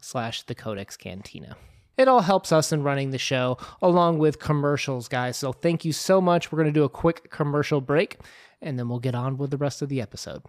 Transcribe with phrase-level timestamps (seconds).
[0.00, 1.56] slash the codex cantina.
[1.96, 5.36] It all helps us in running the show along with commercials guys.
[5.36, 6.52] So thank you so much.
[6.52, 8.18] We're going to do a quick commercial break
[8.60, 10.42] and then we'll get on with the rest of the episode.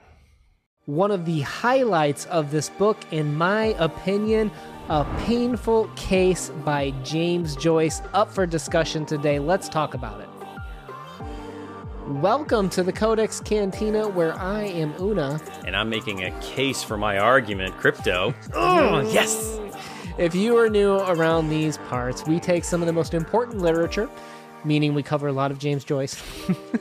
[0.86, 4.52] One of the highlights of this book in my opinion
[4.90, 9.38] a painful case by james joyce up for discussion today.
[9.38, 10.37] Let's talk about it
[12.08, 15.42] Welcome to the Codex Cantina, where I am Una.
[15.66, 18.32] And I'm making a case for my argument, crypto.
[18.32, 18.52] Mm.
[18.54, 19.60] Oh, yes!
[20.18, 24.10] If you are new around these parts, we take some of the most important literature,
[24.64, 26.24] meaning we cover a lot of James Joyce,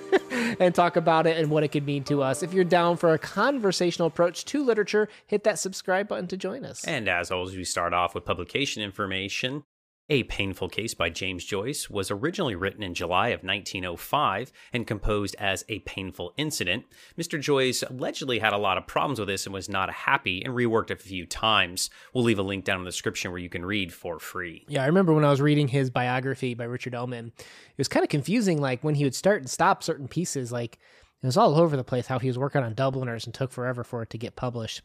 [0.61, 2.45] and talk about it and what it could mean to us.
[2.45, 6.65] If you're down for a conversational approach to literature, hit that subscribe button to join
[6.65, 6.85] us.
[6.85, 9.65] And as always, we start off with publication information.
[10.09, 15.35] A Painful Case by James Joyce was originally written in July of 1905 and composed
[15.37, 16.85] as a painful incident.
[17.19, 17.41] Mr.
[17.41, 20.93] Joyce allegedly had a lot of problems with this and was not happy and reworked
[20.93, 21.91] it a few times.
[22.15, 24.65] We'll leave a link down in the description where you can read for free.
[24.69, 28.05] Yeah, I remember when I was reading his biography by Richard Ellmann, it was kind
[28.05, 30.79] of confusing like when he would start and stop certain pieces like
[31.21, 33.83] it was all over the place how he was working on Dubliners and took forever
[33.83, 34.83] for it to get published.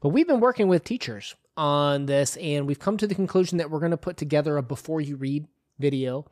[0.00, 3.70] But we've been working with teachers on this, and we've come to the conclusion that
[3.70, 5.46] we're going to put together a before you read
[5.78, 6.26] video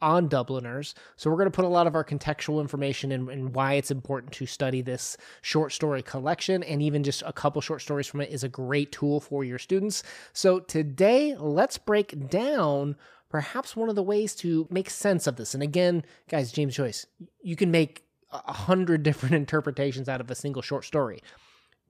[0.00, 0.94] on Dubliners.
[1.16, 3.90] So we're going to put a lot of our contextual information and, and, why it's
[3.90, 8.20] important to study this short story collection, and even just a couple short stories from
[8.20, 10.02] it is a great tool for your students.
[10.32, 12.96] So today, let's break down
[13.28, 15.54] perhaps one of the ways to make sense of this.
[15.54, 17.06] And again, guys, James Joyce,
[17.42, 21.22] you can make a hundred different interpretations out of a single short story.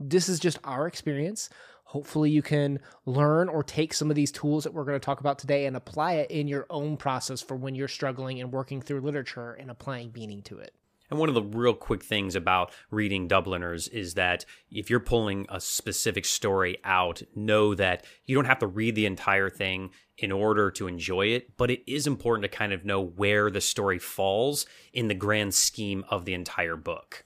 [0.00, 1.50] This is just our experience.
[1.88, 5.20] Hopefully, you can learn or take some of these tools that we're going to talk
[5.20, 8.82] about today and apply it in your own process for when you're struggling and working
[8.82, 10.74] through literature and applying meaning to it.
[11.10, 15.46] And one of the real quick things about reading Dubliners is that if you're pulling
[15.48, 19.88] a specific story out, know that you don't have to read the entire thing
[20.18, 23.62] in order to enjoy it, but it is important to kind of know where the
[23.62, 27.24] story falls in the grand scheme of the entire book.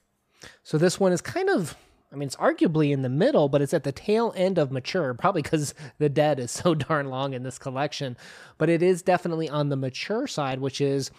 [0.63, 1.77] So this one is kind of
[2.13, 5.15] I mean, it's arguably in the middle, but it's at the tail end of mature,
[5.15, 8.17] probably because the dead is so darn long in this collection.
[8.59, 11.11] But it is definitely on the mature side, which is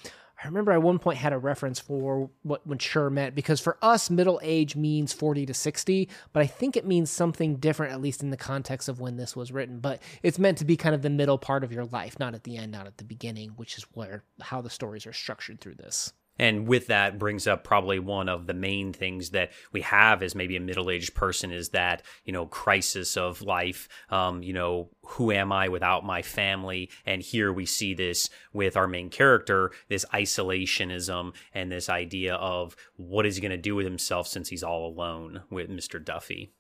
[0.44, 4.09] I remember at one point had a reference for what mature meant because for us,
[4.09, 8.22] middle age means 40 to 60, but I think it means something different, at least
[8.22, 9.80] in the context of when this was written.
[9.80, 12.44] But it's meant to be kind of the middle part of your life, not at
[12.44, 15.75] the end, not at the beginning, which is where how the stories are structured through
[15.75, 16.12] this.
[16.40, 20.34] And with that brings up probably one of the main things that we have as
[20.34, 23.88] maybe a middle aged person is that, you know, crisis of life.
[24.10, 26.90] Um, you know, who am I without my family?
[27.06, 32.76] And here we see this with our main character, this isolationism and this idea of
[32.96, 36.04] what is he going to do with himself since he's all alone with Mr.
[36.04, 36.52] Duffy.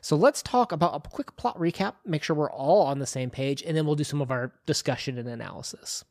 [0.00, 3.30] So let's talk about a quick plot recap, make sure we're all on the same
[3.30, 6.04] page, and then we'll do some of our discussion and analysis.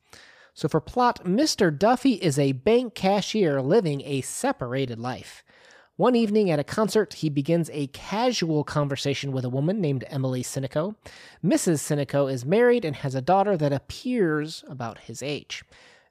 [0.54, 1.76] So, for plot, Mr.
[1.76, 5.42] Duffy is a bank cashier living a separated life.
[5.96, 10.44] One evening at a concert, he begins a casual conversation with a woman named Emily
[10.44, 10.94] Sinico.
[11.44, 11.80] Mrs.
[11.80, 15.64] Sinico is married and has a daughter that appears about his age.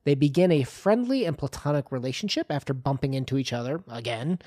[0.03, 4.40] They begin a friendly and platonic relationship after bumping into each other again.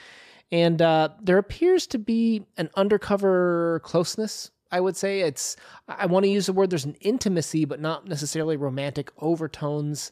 [0.53, 5.57] And uh, there appears to be an undercover closeness I would say it's
[5.89, 10.11] I want to use the word there's an intimacy but not necessarily romantic overtones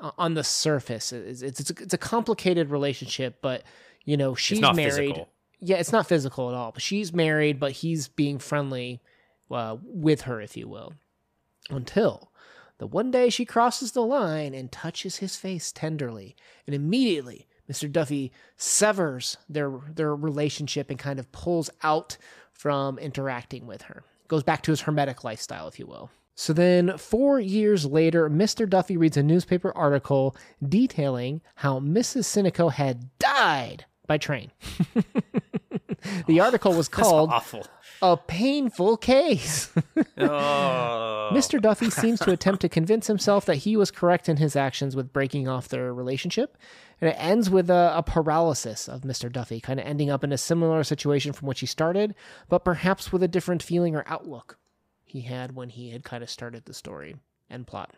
[0.00, 1.12] uh, on the surface.
[1.12, 3.62] It's it's, it's, a, it's a complicated relationship, but
[4.04, 4.84] you know she's married.
[4.84, 5.28] Physical.
[5.60, 6.72] Yeah, it's not physical at all.
[6.72, 9.00] But she's married, but he's being friendly
[9.50, 10.94] uh, with her, if you will,
[11.68, 12.30] until
[12.78, 16.36] the one day she crosses the line and touches his face tenderly,
[16.66, 17.90] and immediately Mr.
[17.90, 22.16] Duffy severs their their relationship and kind of pulls out
[22.58, 24.02] from interacting with her.
[24.26, 26.10] Goes back to his hermetic lifestyle, if you will.
[26.34, 28.68] So then, four years later, Mr.
[28.68, 32.24] Duffy reads a newspaper article detailing how Mrs.
[32.24, 34.52] Sinico had died by train.
[36.26, 37.32] the article was called
[38.02, 39.72] A Painful Case.
[40.18, 41.30] oh.
[41.32, 41.60] Mr.
[41.60, 45.12] Duffy seems to attempt to convince himself that he was correct in his actions with
[45.12, 46.56] breaking off their relationship
[47.00, 49.30] and it ends with a, a paralysis of Mr.
[49.30, 52.14] Duffy, kind of ending up in a similar situation from which he started,
[52.48, 54.58] but perhaps with a different feeling or outlook.
[55.04, 57.16] he had when he had kind of started the story
[57.48, 57.94] and plot.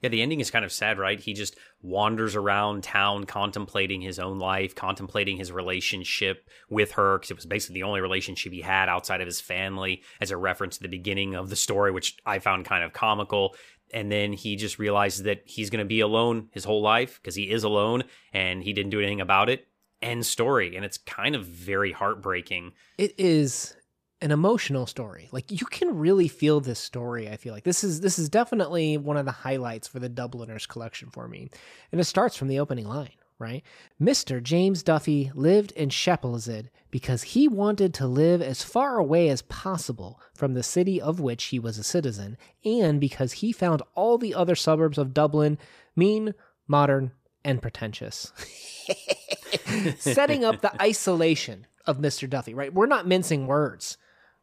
[0.00, 1.18] Yeah, the ending is kind of sad, right?
[1.18, 7.32] He just wanders around town contemplating his own life, contemplating his relationship with her, because
[7.32, 10.76] it was basically the only relationship he had outside of his family, as a reference
[10.76, 13.56] to the beginning of the story, which I found kind of comical.
[13.92, 17.34] And then he just realizes that he's going to be alone his whole life because
[17.34, 19.66] he is alone and he didn't do anything about it.
[20.00, 20.76] End story.
[20.76, 22.72] And it's kind of very heartbreaking.
[22.98, 23.74] It is
[24.20, 25.28] an emotional story.
[25.32, 27.28] Like you can really feel this story.
[27.28, 30.66] I feel like this is this is definitely one of the highlights for the Dubliners
[30.66, 31.50] collection for me.
[31.92, 33.62] And it starts from the opening line, right?
[34.00, 34.42] Mr.
[34.42, 40.20] James Duffy lived in Chapelizod because he wanted to live as far away as possible
[40.34, 44.34] from the city of which he was a citizen, and because he found all the
[44.34, 45.58] other suburbs of Dublin
[45.94, 46.34] mean,
[46.66, 47.12] modern,
[47.44, 48.32] and pretentious.
[49.98, 52.28] Setting up the isolation of Mr.
[52.28, 52.72] Duffy, right?
[52.72, 53.96] We're not mincing words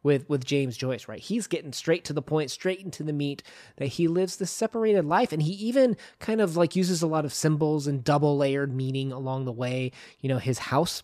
[0.05, 1.19] with with James Joyce, right?
[1.19, 3.41] He's getting straight to the point, straight into the meat
[3.77, 7.25] that he lives this separated life and he even kind of like uses a lot
[7.25, 9.91] of symbols and double layered meaning along the way.
[10.21, 11.01] You know, his house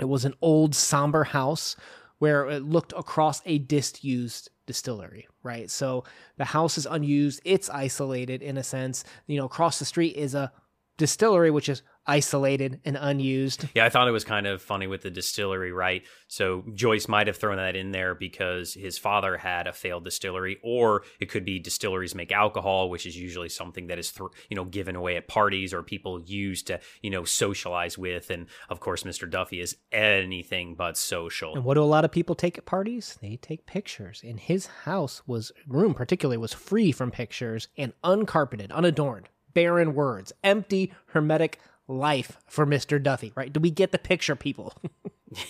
[0.00, 1.76] it was an old somber house
[2.18, 5.70] where it looked across a disused distillery, right?
[5.70, 6.02] So
[6.36, 9.04] the house is unused, it's isolated in a sense.
[9.28, 10.52] You know, across the street is a
[10.98, 13.66] distillery which is isolated and unused.
[13.74, 16.04] Yeah, I thought it was kind of funny with the distillery, right?
[16.28, 20.58] So Joyce might have thrown that in there because his father had a failed distillery,
[20.62, 24.56] or it could be distilleries make alcohol, which is usually something that is, th- you
[24.56, 28.30] know, given away at parties or people use to, you know, socialize with.
[28.30, 29.28] And of course, Mr.
[29.30, 31.54] Duffy is anything but social.
[31.54, 33.18] And what do a lot of people take at parties?
[33.20, 34.22] They take pictures.
[34.24, 40.32] And his house was room particularly was free from pictures and uncarpeted, unadorned, barren words,
[40.44, 43.02] empty, hermetic life for Mr.
[43.02, 43.52] Duffy, right?
[43.52, 44.74] Do we get the picture, people?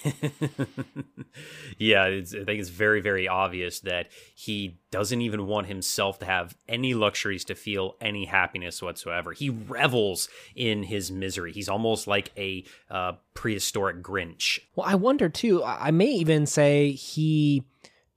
[1.78, 6.56] yeah, I think it's very, very obvious that he doesn't even want himself to have
[6.68, 9.32] any luxuries to feel any happiness whatsoever.
[9.32, 11.52] He revels in his misery.
[11.52, 14.58] He's almost like a uh, prehistoric Grinch.
[14.74, 17.64] Well, I wonder too, I may even say he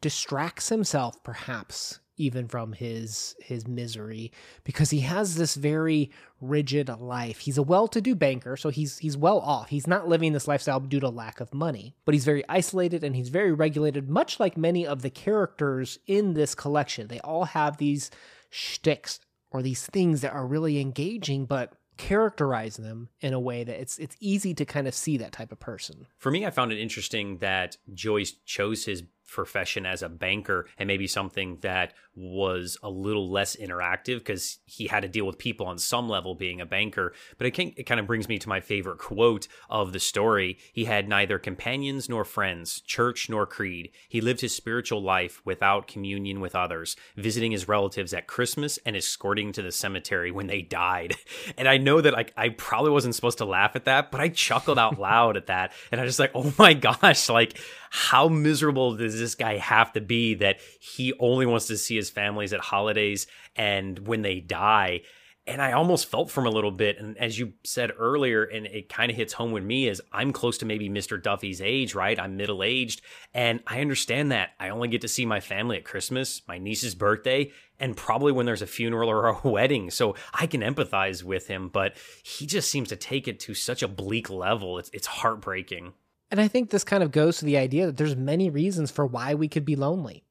[0.02, 4.32] distracts himself perhaps even from his his misery
[4.64, 6.12] because he has this very
[6.42, 7.40] rigid life.
[7.40, 9.70] He's a well-to-do banker, so he's he's well off.
[9.70, 13.16] He's not living this lifestyle due to lack of money, but he's very isolated and
[13.16, 17.08] he's very regulated, much like many of the characters in this collection.
[17.08, 18.12] They all have these
[18.50, 19.20] shticks
[19.52, 23.98] or these things that are really engaging, but characterize them in a way that it's
[23.98, 26.08] it's easy to kind of see that type of person.
[26.18, 30.88] For me, I found it interesting that Joyce chose his profession as a banker and
[30.88, 35.66] maybe something that was a little less interactive because he had to deal with people
[35.66, 37.14] on some level being a banker.
[37.38, 40.58] But it, can, it kind of brings me to my favorite quote of the story.
[40.74, 43.92] He had neither companions nor friends, church nor creed.
[44.10, 48.96] He lived his spiritual life without communion with others, visiting his relatives at Christmas and
[48.96, 51.16] escorting to the cemetery when they died.
[51.58, 54.30] And I know that like I probably wasn't supposed to laugh at that, but I
[54.30, 55.74] chuckled out loud at that.
[55.92, 57.58] And I just like, oh my gosh, like
[57.90, 62.10] how miserable does this guy have to be that he only wants to see his
[62.10, 65.02] families at holidays and when they die?
[65.48, 67.00] And I almost felt for him a little bit.
[67.00, 70.32] And as you said earlier, and it kind of hits home with me, is I'm
[70.32, 71.22] close to maybe Mr.
[71.22, 72.20] Duffy's age, right?
[72.20, 73.02] I'm middle aged.
[73.34, 74.52] And I understand that.
[74.60, 78.46] I only get to see my family at Christmas, my niece's birthday, and probably when
[78.46, 79.90] there's a funeral or a wedding.
[79.90, 83.82] So I can empathize with him, but he just seems to take it to such
[83.82, 84.78] a bleak level.
[84.78, 85.94] It's, it's heartbreaking.
[86.32, 89.06] And I think this kind of goes to the idea that there's many reasons for
[89.06, 90.24] why we could be lonely,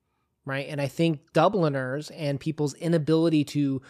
[0.44, 0.66] right?
[0.68, 3.82] And I think Dubliners and people's inability to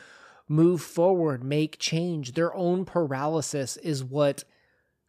[0.48, 4.44] move forward, make change, their own paralysis is what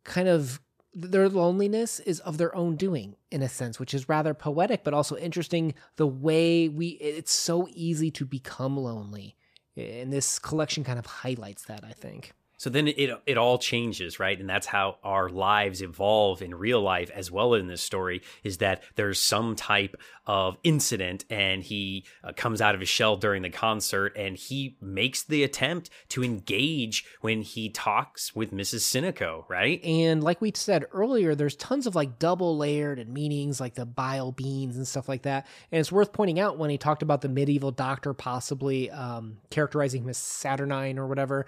[0.03, 0.59] kind of
[0.93, 4.93] their loneliness is of their own doing in a sense which is rather poetic but
[4.93, 9.35] also interesting the way we it's so easy to become lonely
[9.77, 14.19] and this collection kind of highlights that i think so then it it all changes,
[14.19, 14.37] right?
[14.37, 18.57] And that's how our lives evolve in real life as well in this story is
[18.57, 19.95] that there's some type
[20.27, 24.75] of incident and he uh, comes out of his shell during the concert and he
[24.81, 28.81] makes the attempt to engage when he talks with Mrs.
[28.81, 29.81] Sinico, right?
[29.85, 33.85] And like we said earlier, there's tons of like double layered and meanings like the
[33.85, 35.47] bile beans and stuff like that.
[35.71, 40.03] And it's worth pointing out when he talked about the medieval doctor possibly um, characterizing
[40.03, 41.45] him as Saturnine or whatever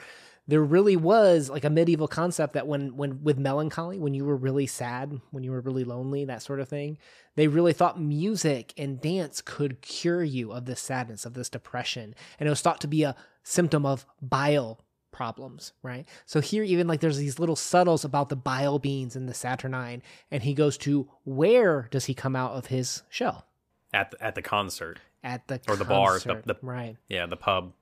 [0.48, 4.36] there really was like a medieval concept that when when with melancholy when you were
[4.36, 6.98] really sad when you were really lonely that sort of thing
[7.36, 12.16] they really thought music and dance could cure you of this sadness of this depression
[12.40, 14.80] and it was thought to be a symptom of bile
[15.12, 19.28] problems right so here even like there's these little subtles about the bile beans and
[19.30, 23.46] the saturnine and he goes to where does he come out of his shell
[23.94, 26.98] at the, at the concert at the Or the bar, the- the- right.
[27.08, 27.74] Yeah, the pub.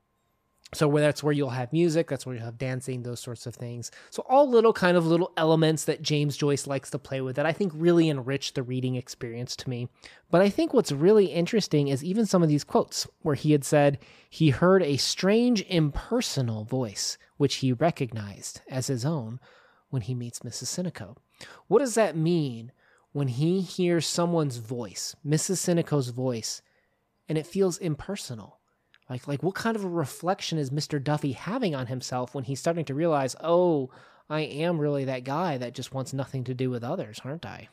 [0.72, 3.56] So where that's where you'll have music, that's where you'll have dancing, those sorts of
[3.56, 3.90] things.
[4.12, 7.48] So all little kind of little elements that James Joyce likes to play with that
[7.48, 9.90] I think really enrich the reading experience to me.
[10.30, 13.64] But I think what's really interesting is even some of these quotes where he had
[13.66, 13.98] said
[14.30, 19.40] he heard a strange impersonal voice which he recognized as his own
[19.90, 20.66] when he meets Mrs.
[20.66, 21.18] Sinico.
[21.68, 22.72] What does that mean
[23.12, 25.58] when he hears someone's voice, Mrs.
[25.58, 26.62] Sinico's voice,
[27.28, 28.59] and it feels impersonal?
[29.10, 31.04] Like, like what kind of a reflection is Mr.
[31.04, 33.90] Duffy having on himself when he's starting to realize, oh,
[34.30, 37.70] I am really that guy that just wants nothing to do with others, aren't I?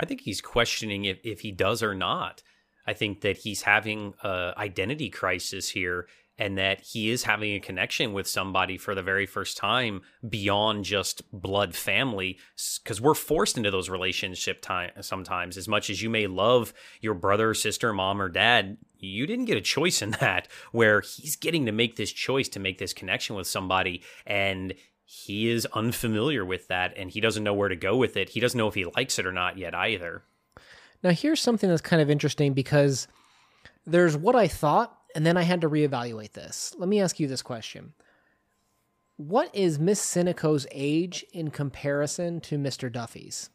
[0.00, 2.42] I think he's questioning if, if he does or not.
[2.86, 7.60] I think that he's having a identity crisis here and that he is having a
[7.60, 12.38] connection with somebody for the very first time beyond just blood family
[12.82, 17.14] because we're forced into those relationship time sometimes as much as you may love your
[17.14, 21.66] brother sister mom or dad you didn't get a choice in that where he's getting
[21.66, 24.74] to make this choice to make this connection with somebody and
[25.04, 28.40] he is unfamiliar with that and he doesn't know where to go with it he
[28.40, 30.22] doesn't know if he likes it or not yet either
[31.02, 33.06] Now, here's something that's kind of interesting because
[33.86, 36.74] there's what I thought, and then I had to reevaluate this.
[36.76, 37.94] Let me ask you this question
[39.16, 42.90] What is Miss Sinico's age in comparison to Mr.
[42.90, 43.50] Duffy's?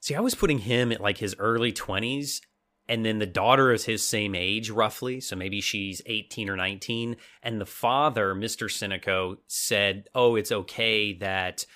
[0.00, 2.40] See, I was putting him at like his early 20s,
[2.88, 5.20] and then the daughter is his same age roughly.
[5.20, 7.16] So maybe she's 18 or 19.
[7.42, 8.68] And the father, Mr.
[8.68, 11.66] Sinico, said, Oh, it's okay that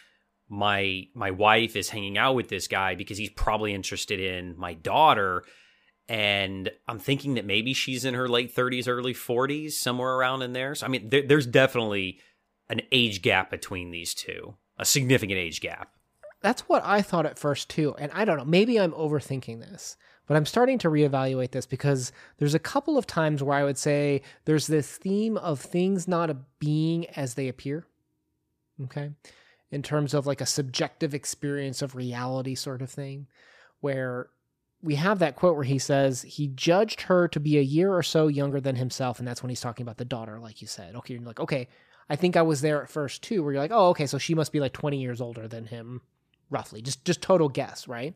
[0.49, 4.75] my my wife is hanging out with this guy because he's probably interested in my
[4.75, 5.45] daughter
[6.09, 10.53] and i'm thinking that maybe she's in her late 30s early 40s somewhere around in
[10.53, 12.19] there so i mean there, there's definitely
[12.69, 15.93] an age gap between these two a significant age gap
[16.43, 17.95] That's what I thought at first too.
[17.99, 19.97] And I don't know, maybe I'm overthinking this,
[20.33, 23.77] but I'm starting to reevaluate this because there's a couple of times where I would
[23.77, 27.85] say there's this theme of things not being as they appear.
[28.85, 29.11] Okay.
[29.71, 33.27] In terms of like a subjective experience of reality sort of thing,
[33.81, 34.31] where
[34.83, 38.03] we have that quote where he says he judged her to be a year or
[38.03, 39.19] so younger than himself.
[39.19, 40.95] And that's when he's talking about the daughter, like you said.
[40.95, 41.13] Okay.
[41.13, 41.69] You're like, okay,
[42.09, 44.35] I think I was there at first too, where you're like, oh, okay, so she
[44.35, 46.01] must be like 20 years older than him
[46.53, 48.15] roughly just just total guess right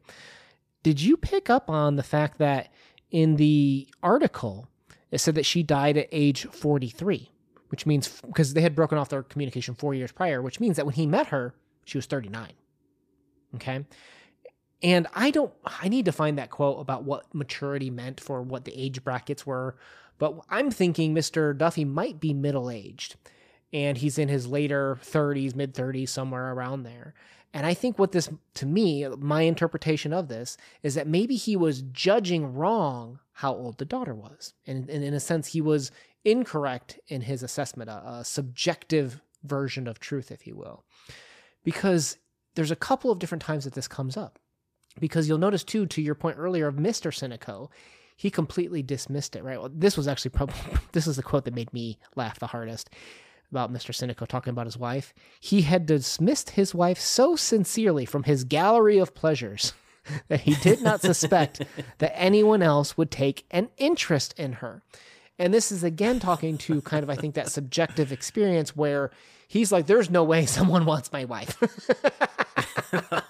[0.86, 2.68] did you pick up on the fact that
[3.10, 4.68] in the article
[5.10, 7.28] it said that she died at age 43
[7.70, 10.86] which means because they had broken off their communication four years prior which means that
[10.86, 12.52] when he met her she was 39
[13.56, 13.84] okay?
[14.80, 18.64] And i don't i need to find that quote about what maturity meant for what
[18.64, 19.76] the age brackets were
[20.18, 23.16] but i'm thinking mr duffy might be middle aged
[23.72, 27.12] and he's in his later 30s mid 30s somewhere around there
[27.56, 31.56] and I think what this, to me, my interpretation of this is that maybe he
[31.56, 34.52] was judging wrong how old the daughter was.
[34.66, 35.90] And, and in a sense, he was
[36.22, 40.84] incorrect in his assessment, a, a subjective version of truth, if you will.
[41.64, 42.18] Because
[42.56, 44.38] there's a couple of different times that this comes up.
[45.00, 47.10] Because you'll notice, too, to your point earlier of Mr.
[47.10, 47.70] Sinico,
[48.18, 49.58] he completely dismissed it, right?
[49.58, 50.56] Well, this was actually probably,
[50.92, 52.90] this is the quote that made me laugh the hardest
[53.50, 53.90] about Mr.
[53.92, 55.14] Sinico talking about his wife.
[55.40, 59.72] He had dismissed his wife so sincerely from his gallery of pleasures
[60.28, 61.62] that he did not suspect
[61.98, 64.82] that anyone else would take an interest in her.
[65.38, 69.10] And this is again talking to kind of, I think, that subjective experience where
[69.48, 71.56] he's like, there's no way someone wants my wife.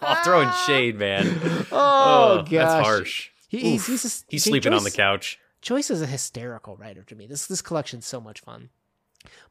[0.02, 1.26] I'll throw in shade, man.
[1.72, 2.50] oh, gosh.
[2.50, 3.30] That's harsh.
[3.48, 5.38] He, he's, he's, just- He's sleeping on the couch.
[5.62, 7.26] Joyce is a hysterical writer to me.
[7.26, 8.68] This this collection's so much fun.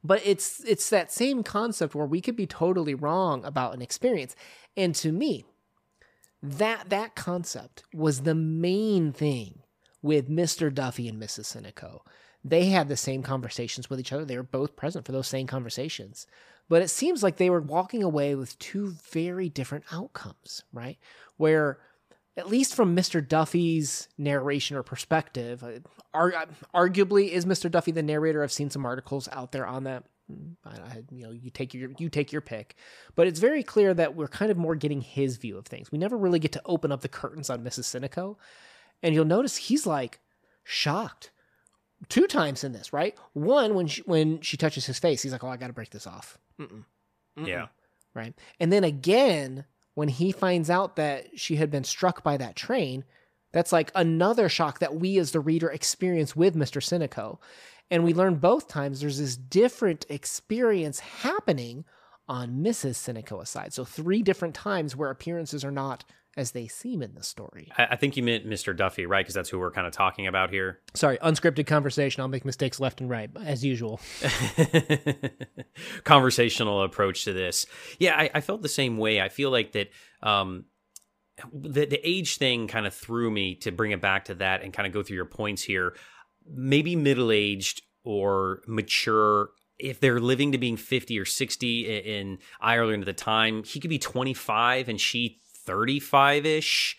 [0.04, 4.36] But it's it's that same concept where we could be totally wrong about an experience.
[4.78, 5.46] And to me,
[6.42, 9.60] that that concept was the main thing
[10.02, 10.74] with Mr.
[10.74, 11.56] Duffy and Mrs.
[11.56, 12.02] Sinico.
[12.44, 14.24] They had the same conversations with each other.
[14.24, 16.28] They were both present for those same conversations.
[16.70, 20.98] But it seems like they were walking away with two very different outcomes, right?
[21.38, 21.80] Where
[22.38, 23.26] at least from Mr.
[23.26, 25.80] Duffy's narration or perspective, uh,
[26.14, 26.34] ar-
[26.74, 27.70] arguably is Mr.
[27.72, 28.44] Duffy the narrator.
[28.44, 30.04] I've seen some articles out there on that.
[30.32, 32.76] Mm, I, I, you know, you take your you take your pick,
[33.16, 35.92] but it's very clear that we're kind of more getting his view of things.
[35.92, 37.84] We never really get to open up the curtains on Mrs.
[37.84, 38.36] Sinico,
[39.04, 40.20] and you'll notice he's like
[40.64, 41.30] shocked
[42.10, 42.92] two times in this.
[42.92, 45.74] Right, one when she, when she touches his face, he's like, "Oh, I got to
[45.74, 46.84] break this off." Mm-mm.
[47.38, 47.68] Mm-mm Yeah.
[48.16, 48.34] right?
[48.60, 49.66] And then again,
[49.96, 53.04] when he finds out that she had been struck by that train,
[53.52, 56.82] that's like another shock that we as the reader experience with Mr.
[56.82, 57.40] Sinico.
[57.90, 61.86] And we learn both times there's this different experience happening
[62.28, 62.96] on Mrs.
[62.96, 63.74] Sinico's side.
[63.74, 66.04] So three different times where appearances are not
[66.38, 67.72] as they seem in the story.
[67.78, 68.76] I, I think you meant Mr.
[68.76, 69.24] Duffy, right?
[69.24, 70.80] Because that's who we're kind of talking about here.
[70.94, 72.22] Sorry, unscripted conversation.
[72.22, 74.00] I'll make mistakes left and right, as usual.
[76.04, 77.66] Conversational approach to this.
[78.00, 79.22] Yeah, I, I, felt the same way.
[79.22, 79.90] I feel like that.
[80.22, 80.66] Um,
[81.54, 84.72] the the age thing kind of threw me to bring it back to that and
[84.72, 85.94] kind of go through your points here.
[86.50, 93.04] Maybe middle aged or mature if they're living to being 50 or 60 in Ireland
[93.04, 96.98] at the time, he could be 25 and she 35 ish,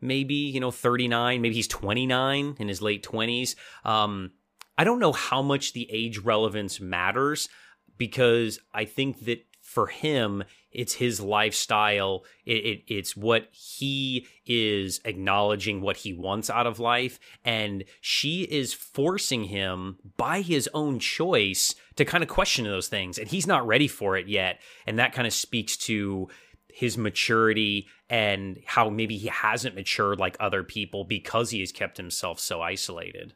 [0.00, 1.40] maybe, you know, 39.
[1.40, 3.54] Maybe he's 29 in his late 20s.
[3.84, 4.32] Um,
[4.76, 7.48] I don't know how much the age relevance matters
[7.96, 12.24] because I think that for him, it's his lifestyle.
[12.44, 17.18] It, it, it's what he is acknowledging what he wants out of life.
[17.44, 23.18] And she is forcing him by his own choice to kind of question those things.
[23.18, 24.60] And he's not ready for it yet.
[24.86, 26.28] And that kind of speaks to
[26.68, 31.96] his maturity and how maybe he hasn't matured like other people because he has kept
[31.96, 33.34] himself so isolated.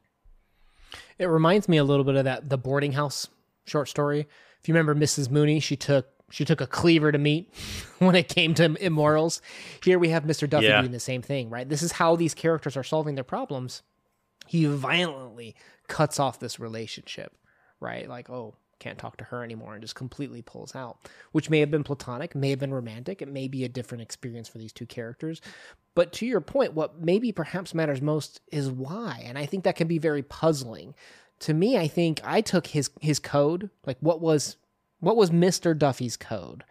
[1.19, 3.29] It reminds me a little bit of that the boarding house
[3.67, 4.27] short story.
[4.61, 5.31] If you remember Mrs.
[5.31, 7.53] Mooney, she took she took a cleaver to meat
[7.99, 9.41] when it came to immorals.
[9.83, 10.49] Here we have Mr.
[10.49, 10.81] Duffy yeah.
[10.81, 11.69] doing the same thing, right?
[11.69, 13.83] This is how these characters are solving their problems.
[14.47, 15.55] He violently
[15.89, 17.37] cuts off this relationship,
[17.81, 18.09] right?
[18.09, 20.99] Like, oh, can't talk to her anymore and just completely pulls out,
[21.33, 23.21] which may have been platonic, may have been romantic.
[23.21, 25.41] It may be a different experience for these two characters.
[25.95, 29.23] But to your point, what maybe perhaps matters most is why.
[29.25, 30.95] And I think that can be very puzzling.
[31.41, 34.57] To me, I think I took his his code, like what was
[35.01, 35.77] what was Mr.
[35.77, 36.65] Duffy's code?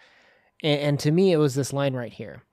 [0.63, 2.43] And, and to me, it was this line right here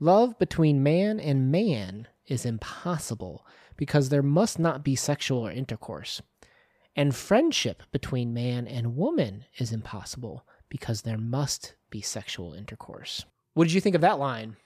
[0.00, 6.20] Love between man and man is impossible because there must not be sexual intercourse.
[6.96, 13.24] And friendship between man and woman is impossible because there must be sexual intercourse.
[13.52, 14.56] What did you think of that line?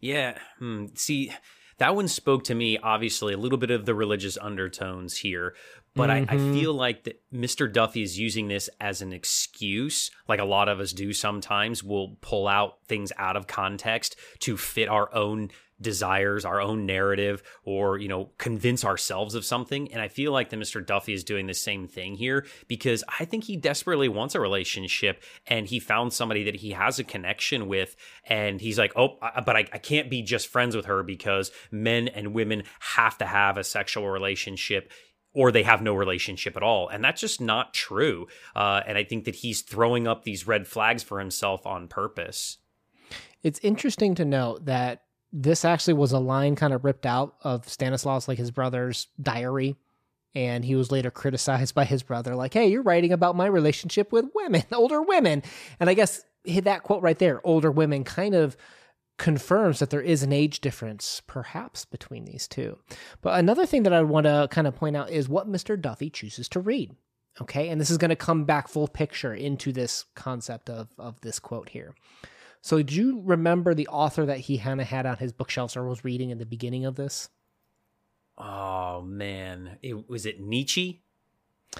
[0.00, 0.38] Yeah.
[0.60, 0.86] Hmm.
[0.94, 1.32] See,
[1.78, 5.54] that one spoke to me, obviously, a little bit of the religious undertones here,
[5.94, 6.30] but mm-hmm.
[6.30, 6.52] I, I, mm-hmm.
[6.52, 7.72] feel like that Mr.
[7.72, 11.82] Duffy is using this as an excuse, like a lot of us do sometimes.
[11.82, 17.42] We'll pull out things out of context to fit our own desires, our own narrative,
[17.64, 19.92] or, you know, convince ourselves of something.
[19.92, 20.84] And I feel like that Mr.
[20.84, 25.22] Duffy is doing the same thing here because I think he desperately wants a relationship
[25.46, 27.96] and he found somebody that he has a connection with.
[28.24, 32.08] And he's like, oh, but I, I can't be just friends with her because men
[32.08, 34.90] and women have to have a sexual relationship
[35.34, 36.88] or they have no relationship at all.
[36.88, 38.26] And that's just not true.
[38.56, 42.58] Uh, and I think that he's throwing up these red flags for himself on purpose.
[43.42, 47.68] It's interesting to note that this actually was a line kind of ripped out of
[47.68, 49.76] Stanislaus, like his brother's diary.
[50.34, 54.12] And he was later criticized by his brother, like, hey, you're writing about my relationship
[54.12, 55.42] with women, older women.
[55.80, 58.56] And I guess that quote right there, older women, kind of
[59.18, 62.78] confirms that there is an age difference, perhaps, between these two.
[63.20, 65.80] But another thing that I want to kind of point out is what Mr.
[65.80, 66.94] Duffy chooses to read.
[67.40, 67.68] Okay.
[67.68, 71.38] And this is going to come back full picture into this concept of, of this
[71.38, 71.94] quote here.
[72.60, 75.86] So, do you remember the author that he kind of had on his bookshelves or
[75.86, 77.28] was reading in the beginning of this?
[78.36, 81.02] Oh man, it, was it Nietzsche?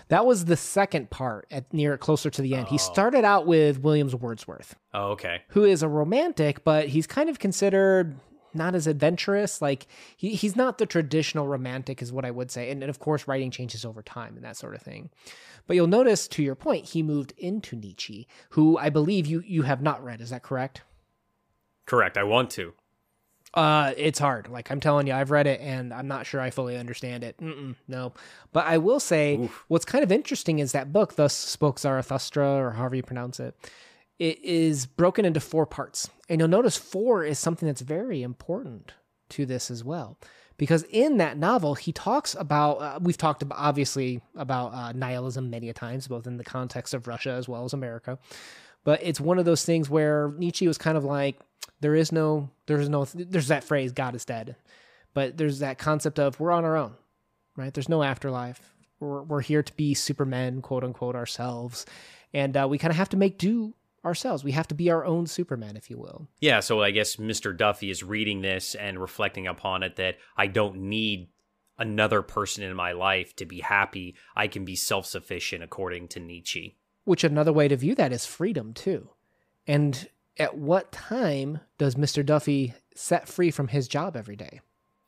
[0.08, 2.66] That was the second part at near closer to the end.
[2.68, 2.70] Oh.
[2.70, 4.76] He started out with Williams Wordsworth.
[4.92, 5.42] Oh, okay.
[5.48, 8.18] Who is a romantic, but he's kind of considered
[8.54, 9.60] not as adventurous.
[9.62, 12.70] Like he, he's not the traditional romantic, is what I would say.
[12.70, 15.10] And, and of course, writing changes over time and that sort of thing.
[15.66, 19.62] But you'll notice, to your point, he moved into Nietzsche, who I believe you you
[19.62, 20.20] have not read.
[20.20, 20.82] Is that correct?
[21.86, 22.18] Correct.
[22.18, 22.74] I want to.
[23.54, 24.48] Uh, it's hard.
[24.48, 27.38] Like I'm telling you, I've read it and I'm not sure I fully understand it.
[27.38, 28.12] Mm-mm, no,
[28.52, 29.64] but I will say Oof.
[29.68, 33.54] what's kind of interesting is that book, "Thus Spoke Zarathustra," or however you pronounce it.
[34.18, 38.94] It is broken into four parts, and you'll notice four is something that's very important
[39.30, 40.18] to this as well.
[40.56, 45.50] Because in that novel he talks about uh, we've talked about obviously about uh, nihilism
[45.50, 48.18] many a times both in the context of russia as well as america.
[48.82, 51.38] But it's one of those things where nietzsche was kind of like
[51.80, 54.56] there is no there's no there's that phrase god is dead.
[55.14, 56.94] But there's that concept of we're on our own
[57.58, 57.74] right?
[57.74, 58.72] There's no afterlife.
[59.00, 61.84] We're, we're here to be supermen quote unquote ourselves.
[62.32, 63.74] And uh, we kind of have to make do
[64.08, 64.42] ourselves.
[64.42, 66.28] We have to be our own Superman, if you will.
[66.40, 67.56] Yeah, so I guess Mr.
[67.56, 71.28] Duffy is reading this and reflecting upon it that I don't need
[71.78, 74.16] another person in my life to be happy.
[74.34, 76.76] I can be self sufficient, according to Nietzsche.
[77.04, 79.10] Which another way to view that is freedom, too.
[79.66, 82.24] And at what time does Mr.
[82.24, 84.60] Duffy set free from his job every day?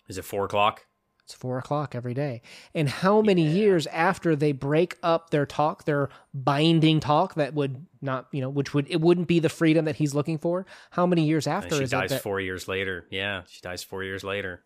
[0.08, 0.86] Is it four o'clock?
[1.30, 2.42] It's four o'clock every day.
[2.74, 3.54] And how many yeah.
[3.54, 8.48] years after they break up their talk, their binding talk that would not, you know,
[8.48, 10.66] which would it wouldn't be the freedom that he's looking for?
[10.90, 11.76] How many years after?
[11.76, 13.06] She dies that, four years later.
[13.10, 14.64] Yeah, she dies four years later.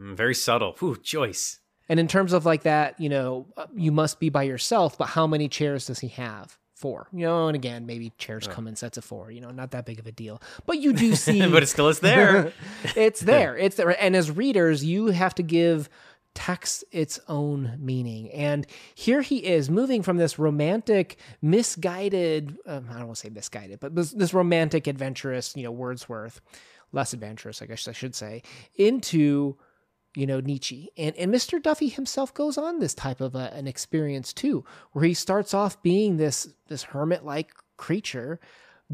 [0.00, 0.76] Mm, very subtle.
[0.82, 1.60] Ooh, Joyce.
[1.88, 5.10] And in terms of like that, you know, uh, you must be by yourself, but
[5.10, 6.58] how many chairs does he have?
[6.80, 7.06] Four.
[7.12, 8.52] You know, and again, maybe chairs oh.
[8.52, 9.30] come in sets of four.
[9.30, 10.40] You know, not that big of a deal.
[10.66, 12.52] But you do see, but it still is there.
[12.96, 13.56] it's there.
[13.56, 13.90] It's there.
[14.02, 15.88] And as readers, you have to give
[16.34, 18.30] text its own meaning.
[18.30, 23.30] And here he is moving from this romantic, misguided, um, I don't want to say
[23.30, 26.40] misguided, but this, this, romantic, adventurous, you know, Wordsworth,
[26.92, 28.42] less adventurous, I guess I should say,
[28.76, 29.56] into
[30.14, 30.90] you know Nietzsche.
[30.96, 31.62] And and Mr.
[31.62, 35.82] Duffy himself goes on this type of a, an experience too where he starts off
[35.82, 38.40] being this this hermit like creature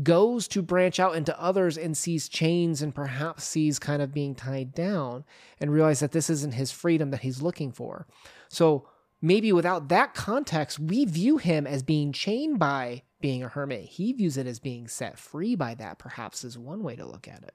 [0.02, 4.34] goes to branch out into others and sees chains and perhaps sees kind of being
[4.34, 5.24] tied down
[5.58, 8.06] and realize that this isn't his freedom that he's looking for.
[8.48, 8.86] So
[9.22, 13.84] maybe without that context we view him as being chained by being a hermit.
[13.84, 17.26] He views it as being set free by that perhaps is one way to look
[17.26, 17.54] at it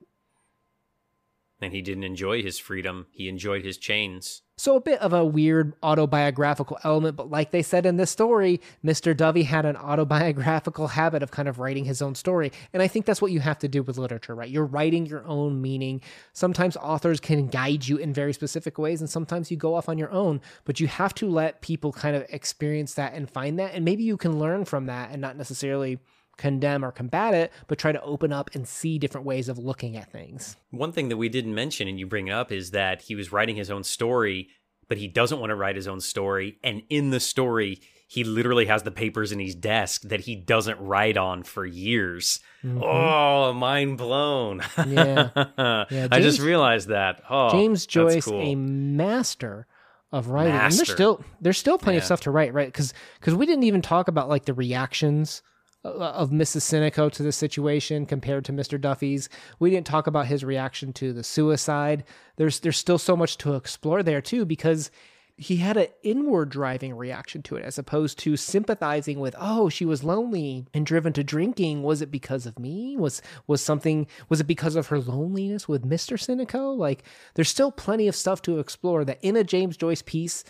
[1.62, 3.06] and he didn't enjoy his freedom.
[3.12, 4.42] He enjoyed his chains.
[4.58, 8.60] So, a bit of a weird autobiographical element, but like they said in this story,
[8.84, 9.16] Mr.
[9.16, 12.52] Duffy had an autobiographical habit of kind of writing his own story.
[12.72, 14.50] And I think that's what you have to do with literature, right?
[14.50, 16.02] You're writing your own meaning.
[16.32, 19.98] Sometimes authors can guide you in very specific ways, and sometimes you go off on
[19.98, 23.74] your own, but you have to let people kind of experience that and find that.
[23.74, 25.98] And maybe you can learn from that and not necessarily
[26.42, 29.96] condemn or combat it, but try to open up and see different ways of looking
[29.96, 30.56] at things.
[30.72, 33.30] One thing that we didn't mention, and you bring it up, is that he was
[33.30, 34.48] writing his own story,
[34.88, 36.58] but he doesn't want to write his own story.
[36.64, 40.80] And in the story, he literally has the papers in his desk that he doesn't
[40.80, 42.40] write on for years.
[42.64, 42.82] Mm-hmm.
[42.82, 44.62] Oh, mind blown.
[44.84, 45.30] Yeah.
[45.56, 47.22] yeah James, I just realized that.
[47.30, 48.40] Oh, James Joyce, cool.
[48.40, 49.68] a master
[50.10, 50.54] of writing.
[50.54, 50.66] Master.
[50.66, 52.00] And there's still there's still plenty yeah.
[52.00, 52.66] of stuff to write, right?
[52.66, 55.40] Because because we didn't even talk about like the reactions
[55.84, 56.62] Uh, of Mrs.
[56.62, 58.80] Sinico to the situation compared to Mr.
[58.80, 59.28] Duffy's.
[59.58, 62.04] We didn't talk about his reaction to the suicide.
[62.36, 64.92] There's there's still so much to explore there too because
[65.36, 69.84] he had an inward driving reaction to it as opposed to sympathizing with oh she
[69.84, 74.40] was lonely and driven to drinking was it because of me was was something was
[74.40, 76.16] it because of her loneliness with Mr.
[76.16, 77.02] Sinico like
[77.34, 80.44] there's still plenty of stuff to explore that in a James Joyce piece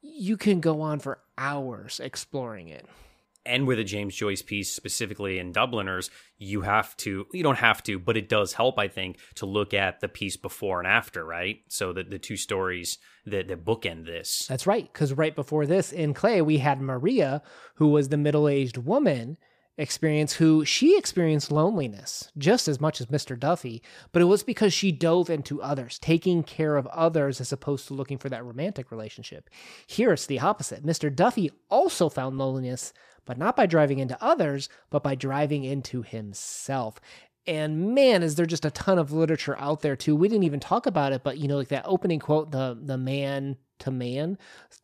[0.00, 2.86] you can go on for hours exploring it
[3.44, 7.82] and with a James Joyce piece specifically in Dubliners, you have to, you don't have
[7.84, 11.24] to, but it does help, I think, to look at the piece before and after,
[11.24, 11.60] right?
[11.68, 14.46] So that the two stories that, that bookend this.
[14.48, 14.90] That's right.
[14.92, 17.42] Because right before this in Clay, we had Maria,
[17.76, 19.38] who was the middle aged woman
[19.78, 23.38] experience who she experienced loneliness just as much as Mr.
[23.38, 27.86] Duffy, but it was because she dove into others, taking care of others as opposed
[27.86, 29.48] to looking for that romantic relationship.
[29.86, 30.84] Here it's the opposite.
[30.84, 31.14] Mr.
[31.14, 32.92] Duffy also found loneliness,
[33.24, 37.00] but not by driving into others, but by driving into himself.
[37.46, 40.14] And man, is there just a ton of literature out there too.
[40.14, 42.98] We didn't even talk about it, but you know, like that opening quote, the the
[42.98, 44.38] man to man.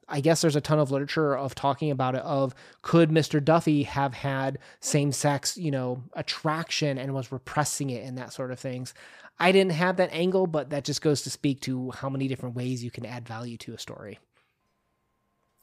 [0.08, 3.42] I guess there's a ton of literature of talking about it of could Mr.
[3.42, 8.50] Duffy have had same sex, you know, attraction and was repressing it and that sort
[8.50, 8.92] of things.
[9.38, 12.56] I didn't have that angle, but that just goes to speak to how many different
[12.56, 14.18] ways you can add value to a story.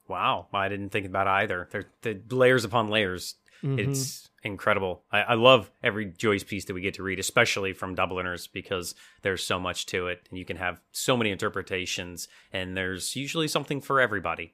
[0.07, 1.67] Wow, I didn't think about either.
[1.71, 3.35] They're, they're layers upon layers.
[3.63, 3.79] Mm-hmm.
[3.79, 5.03] It's incredible.
[5.11, 8.93] I, I, love every Joyce piece that we get to read, especially from Dubliners, because
[9.23, 13.47] there's so much to it, and you can have so many interpretations, and there's usually
[13.47, 14.53] something for everybody.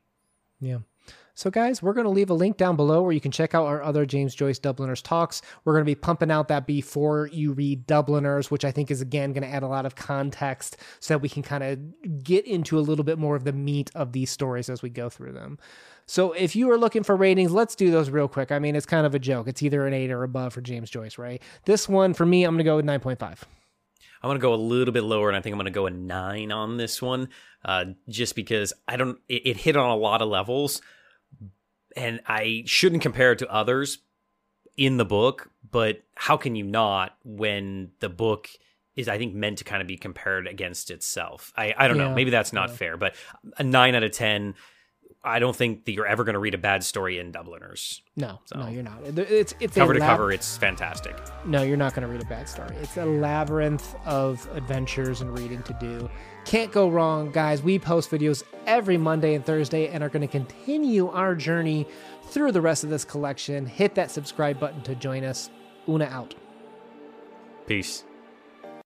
[0.61, 0.79] Yeah.
[1.33, 3.65] So, guys, we're going to leave a link down below where you can check out
[3.65, 5.41] our other James Joyce Dubliners talks.
[5.63, 9.01] We're going to be pumping out that before you read Dubliners, which I think is,
[9.01, 12.45] again, going to add a lot of context so that we can kind of get
[12.45, 15.33] into a little bit more of the meat of these stories as we go through
[15.33, 15.57] them.
[16.05, 18.51] So, if you are looking for ratings, let's do those real quick.
[18.51, 19.47] I mean, it's kind of a joke.
[19.47, 21.41] It's either an 8 or above for James Joyce, right?
[21.65, 23.43] This one, for me, I'm going to go with 9.5.
[24.23, 25.87] I'm going to go a little bit lower, and I think I'm going to go
[25.87, 27.29] a nine on this one,
[27.65, 29.17] uh, just because I don't.
[29.27, 30.81] It, it hit on a lot of levels,
[31.95, 33.99] and I shouldn't compare it to others
[34.77, 38.49] in the book, but how can you not when the book
[38.95, 41.53] is I think meant to kind of be compared against itself.
[41.55, 42.15] I, I don't yeah, know.
[42.15, 42.75] Maybe that's not yeah.
[42.75, 43.15] fair, but
[43.57, 44.55] a nine out of ten.
[45.23, 48.01] I don't think that you're ever going to read a bad story in Dubliners.
[48.15, 48.59] No, so.
[48.59, 48.99] no, you're not.
[49.03, 50.31] It's it's cover to lab- cover.
[50.31, 51.15] It's fantastic.
[51.45, 52.75] No, you're not going to read a bad story.
[52.81, 56.09] It's a labyrinth of adventures and reading to do.
[56.45, 57.61] Can't go wrong, guys.
[57.61, 61.87] We post videos every Monday and Thursday and are going to continue our journey
[62.25, 63.65] through the rest of this collection.
[63.65, 65.49] Hit that subscribe button to join us.
[65.87, 66.35] Una out.
[67.67, 68.03] Peace.